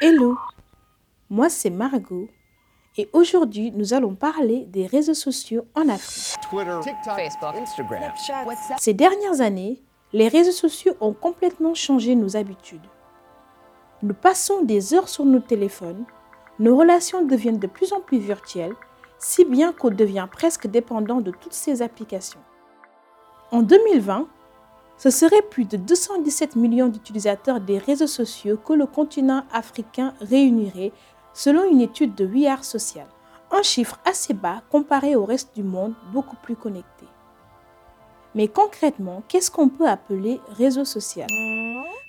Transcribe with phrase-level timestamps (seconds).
[0.00, 0.36] Hello,
[1.30, 2.28] moi c'est Margot
[2.96, 6.36] et aujourd'hui nous allons parler des réseaux sociaux en Afrique.
[8.78, 9.80] Ces dernières années,
[10.12, 12.80] les réseaux sociaux ont complètement changé nos habitudes.
[14.02, 16.04] Nous passons des heures sur nos téléphones,
[16.58, 18.74] nos relations deviennent de plus en plus virtuelles,
[19.22, 22.40] si bien qu'on devient presque dépendant de toutes ces applications.
[23.52, 24.26] En 2020,
[24.98, 30.92] ce serait plus de 217 millions d'utilisateurs des réseaux sociaux que le continent africain réunirait
[31.32, 33.06] selon une étude de We Social.
[33.50, 37.06] Un chiffre assez bas comparé au reste du monde beaucoup plus connecté.
[38.34, 41.28] Mais concrètement, qu'est-ce qu'on peut appeler réseau social?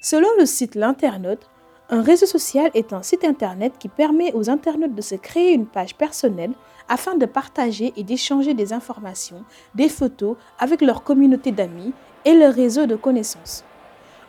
[0.01, 1.49] Selon le site L'Internaute,
[1.93, 5.67] un réseau social est un site internet qui permet aux internautes de se créer une
[5.67, 6.53] page personnelle
[6.89, 9.43] afin de partager et d'échanger des informations,
[9.75, 11.93] des photos avec leur communauté d'amis
[12.25, 13.63] et le réseau de connaissances.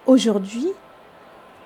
[0.05, 0.69] Aujourd'hui,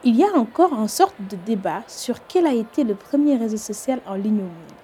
[0.05, 3.57] il y a encore une sorte de débat sur quel a été le premier réseau
[3.57, 4.79] social en ligne au monde.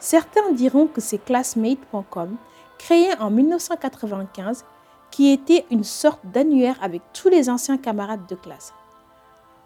[0.00, 2.34] Certains diront que c'est classmate.com,
[2.78, 4.64] créé en 1995,
[5.12, 8.74] qui était une sorte d'annuaire avec tous les anciens camarades de classe.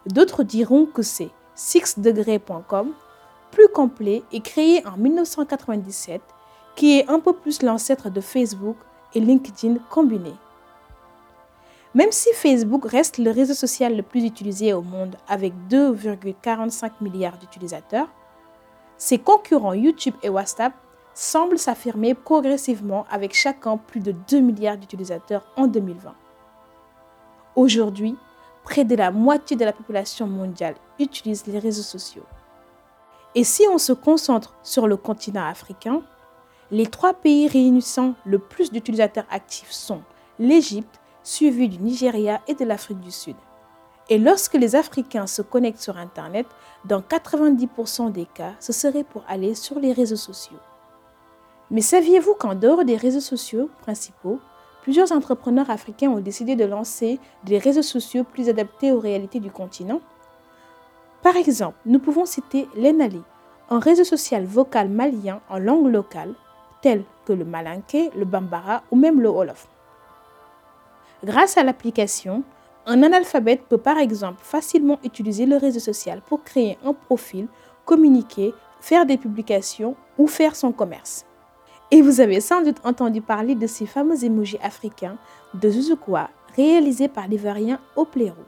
[0.05, 2.93] D'autres diront que c'est sixdegré.com,
[3.51, 6.21] plus complet et créé en 1997,
[6.75, 8.77] qui est un peu plus l'ancêtre de Facebook
[9.13, 10.35] et LinkedIn combinés.
[11.93, 17.37] Même si Facebook reste le réseau social le plus utilisé au monde avec 2,45 milliards
[17.37, 18.09] d'utilisateurs,
[18.97, 20.73] ses concurrents YouTube et WhatsApp
[21.13, 26.13] semblent s'affirmer progressivement avec chacun plus de 2 milliards d'utilisateurs en 2020.
[27.55, 28.17] Aujourd'hui,
[28.65, 32.25] près de la moitié de la population mondiale utilise les réseaux sociaux.
[33.35, 36.01] Et si on se concentre sur le continent africain,
[36.71, 40.01] les trois pays réunissant le plus d'utilisateurs actifs sont
[40.39, 43.35] l'Égypte, suivi du Nigeria et de l'Afrique du Sud.
[44.09, 46.47] Et lorsque les Africains se connectent sur Internet,
[46.85, 50.59] dans 90% des cas, ce serait pour aller sur les réseaux sociaux.
[51.71, 54.39] Mais saviez-vous qu'en dehors des réseaux sociaux principaux,
[54.85, 59.49] plusieurs entrepreneurs africains ont décidé de lancer des réseaux sociaux plus adaptés aux réalités du
[59.49, 59.99] continent
[61.23, 63.23] Par exemple, nous pouvons citer Lenali,
[63.71, 66.35] un réseau social vocal malien en langue locale,
[66.83, 69.67] tel que le malinké, le bambara ou même le wolof.
[71.23, 72.43] Grâce à l'application,
[72.85, 77.47] un analphabète peut par exemple facilement utiliser le réseau social pour créer un profil,
[77.85, 81.25] communiquer, faire des publications ou faire son commerce.
[81.91, 85.17] Et vous avez sans doute entendu parler de ces fameux emojis africains
[85.53, 88.43] de Zuzukwa réalisés par l'Ivoirien Oplero.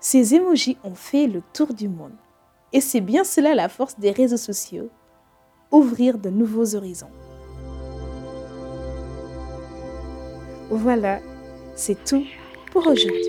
[0.00, 2.14] Ces emojis ont fait le tour du monde.
[2.72, 4.90] Et c'est bien cela la force des réseaux sociaux,
[5.70, 7.10] ouvrir de nouveaux horizons.
[10.68, 11.20] Voilà,
[11.74, 12.24] c'est tout
[12.72, 13.22] pour aujourd'hui.